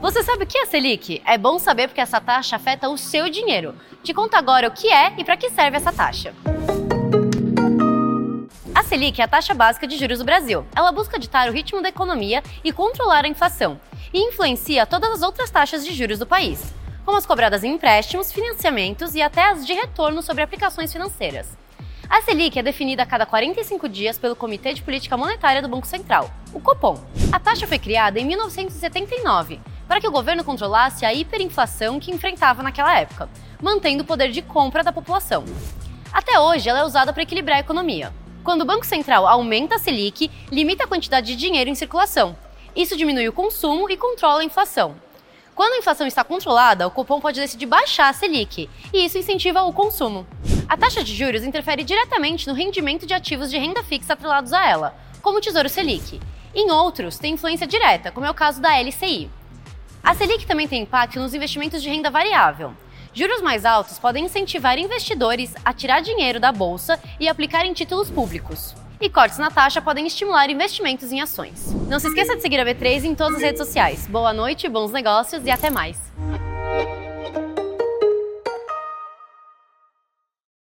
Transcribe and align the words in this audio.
Você 0.00 0.22
sabe 0.22 0.44
o 0.44 0.46
que 0.46 0.56
é 0.56 0.64
Selic? 0.64 1.20
É 1.26 1.36
bom 1.36 1.58
saber 1.58 1.86
porque 1.86 2.00
essa 2.00 2.18
taxa 2.18 2.56
afeta 2.56 2.88
o 2.88 2.96
seu 2.96 3.28
dinheiro. 3.28 3.74
Te 4.02 4.14
conto 4.14 4.34
agora 4.34 4.66
o 4.66 4.70
que 4.70 4.90
é 4.90 5.12
e 5.18 5.22
para 5.22 5.36
que 5.36 5.50
serve 5.50 5.76
essa 5.76 5.92
taxa. 5.92 6.32
A 8.74 8.82
Selic 8.82 9.20
é 9.20 9.24
a 9.24 9.28
taxa 9.28 9.52
básica 9.52 9.86
de 9.86 9.98
juros 9.98 10.18
do 10.18 10.24
Brasil. 10.24 10.64
Ela 10.74 10.90
busca 10.90 11.18
ditar 11.18 11.50
o 11.50 11.52
ritmo 11.52 11.82
da 11.82 11.90
economia 11.90 12.42
e 12.64 12.72
controlar 12.72 13.26
a 13.26 13.28
inflação, 13.28 13.78
e 14.10 14.26
influencia 14.26 14.86
todas 14.86 15.10
as 15.10 15.22
outras 15.22 15.50
taxas 15.50 15.84
de 15.84 15.92
juros 15.92 16.18
do 16.18 16.26
país, 16.26 16.72
como 17.04 17.18
as 17.18 17.26
cobradas 17.26 17.62
em 17.62 17.74
empréstimos, 17.74 18.32
financiamentos 18.32 19.14
e 19.14 19.20
até 19.20 19.50
as 19.50 19.66
de 19.66 19.74
retorno 19.74 20.22
sobre 20.22 20.42
aplicações 20.42 20.90
financeiras. 20.90 21.58
A 22.08 22.22
Selic 22.22 22.58
é 22.58 22.62
definida 22.62 23.02
a 23.02 23.06
cada 23.06 23.26
45 23.26 23.86
dias 23.86 24.16
pelo 24.16 24.34
Comitê 24.34 24.72
de 24.72 24.82
Política 24.82 25.18
Monetária 25.18 25.60
do 25.60 25.68
Banco 25.68 25.86
Central, 25.86 26.30
o 26.54 26.60
Copom. 26.60 26.98
A 27.30 27.38
taxa 27.38 27.66
foi 27.66 27.78
criada 27.78 28.18
em 28.18 28.24
1979 28.24 29.60
para 29.90 30.00
que 30.00 30.06
o 30.06 30.12
governo 30.12 30.44
controlasse 30.44 31.04
a 31.04 31.12
hiperinflação 31.12 31.98
que 31.98 32.12
enfrentava 32.12 32.62
naquela 32.62 32.96
época, 32.96 33.28
mantendo 33.60 34.04
o 34.04 34.06
poder 34.06 34.30
de 34.30 34.40
compra 34.40 34.84
da 34.84 34.92
população. 34.92 35.44
Até 36.12 36.38
hoje, 36.38 36.68
ela 36.68 36.78
é 36.78 36.84
usada 36.84 37.12
para 37.12 37.24
equilibrar 37.24 37.56
a 37.56 37.60
economia. 37.60 38.14
Quando 38.44 38.60
o 38.60 38.64
Banco 38.64 38.86
Central 38.86 39.26
aumenta 39.26 39.74
a 39.74 39.78
Selic, 39.80 40.30
limita 40.48 40.84
a 40.84 40.86
quantidade 40.86 41.26
de 41.26 41.34
dinheiro 41.34 41.68
em 41.68 41.74
circulação. 41.74 42.36
Isso 42.76 42.96
diminui 42.96 43.28
o 43.28 43.32
consumo 43.32 43.90
e 43.90 43.96
controla 43.96 44.42
a 44.42 44.44
inflação. 44.44 44.94
Quando 45.56 45.72
a 45.72 45.78
inflação 45.78 46.06
está 46.06 46.22
controlada, 46.22 46.86
o 46.86 46.90
Copom 46.92 47.20
pode 47.20 47.40
decidir 47.40 47.66
baixar 47.66 48.10
a 48.10 48.12
Selic, 48.12 48.70
e 48.92 49.04
isso 49.04 49.18
incentiva 49.18 49.64
o 49.64 49.72
consumo. 49.72 50.24
A 50.68 50.76
taxa 50.76 51.02
de 51.02 51.16
juros 51.16 51.42
interfere 51.42 51.82
diretamente 51.82 52.46
no 52.46 52.54
rendimento 52.54 53.06
de 53.06 53.12
ativos 53.12 53.50
de 53.50 53.58
renda 53.58 53.82
fixa 53.82 54.12
atrelados 54.12 54.52
a 54.52 54.64
ela, 54.64 54.94
como 55.20 55.38
o 55.38 55.40
Tesouro 55.40 55.68
Selic. 55.68 56.20
Em 56.54 56.70
outros, 56.70 57.18
tem 57.18 57.34
influência 57.34 57.66
direta, 57.66 58.12
como 58.12 58.24
é 58.24 58.30
o 58.30 58.34
caso 58.34 58.60
da 58.60 58.80
LCI. 58.80 59.28
A 60.02 60.14
Selic 60.14 60.46
também 60.46 60.66
tem 60.66 60.82
impacto 60.82 61.20
nos 61.20 61.34
investimentos 61.34 61.82
de 61.82 61.88
renda 61.88 62.10
variável. 62.10 62.72
Juros 63.12 63.42
mais 63.42 63.64
altos 63.64 63.98
podem 63.98 64.24
incentivar 64.24 64.78
investidores 64.78 65.54
a 65.64 65.72
tirar 65.72 66.00
dinheiro 66.00 66.40
da 66.40 66.50
bolsa 66.52 66.98
e 67.18 67.28
aplicar 67.28 67.66
em 67.66 67.72
títulos 67.72 68.10
públicos. 68.10 68.74
E 69.00 69.08
cortes 69.08 69.38
na 69.38 69.50
taxa 69.50 69.80
podem 69.80 70.06
estimular 70.06 70.48
investimentos 70.50 71.10
em 71.10 71.20
ações. 71.20 71.74
Não 71.88 71.98
se 71.98 72.08
esqueça 72.08 72.36
de 72.36 72.42
seguir 72.42 72.60
a 72.60 72.64
B3 72.64 73.04
em 73.04 73.14
todas 73.14 73.36
as 73.36 73.42
redes 73.42 73.58
sociais. 73.58 74.06
Boa 74.06 74.32
noite, 74.32 74.68
bons 74.68 74.92
negócios 74.92 75.44
e 75.44 75.50
até 75.50 75.70
mais! 75.70 75.98